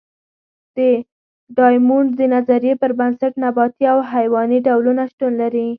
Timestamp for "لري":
5.41-5.67